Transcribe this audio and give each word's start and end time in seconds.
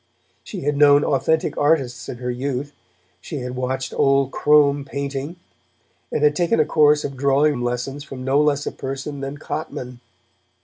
She 0.43 0.61
had 0.61 0.77
known 0.77 1.03
authentic 1.03 1.55
artists 1.59 2.09
in 2.09 2.17
her 2.17 2.31
youth; 2.31 2.73
she 3.19 3.37
had 3.41 3.55
watched 3.55 3.93
Old 3.93 4.31
Crome 4.31 4.83
painting, 4.83 5.35
and 6.11 6.23
had 6.23 6.35
taken 6.35 6.59
a 6.59 6.65
course 6.65 7.03
of 7.03 7.15
drawing 7.15 7.61
lessons 7.61 8.03
from 8.03 8.25
no 8.25 8.41
less 8.41 8.65
a 8.65 8.71
person 8.71 9.19
than 9.19 9.37
Cotman. 9.37 9.99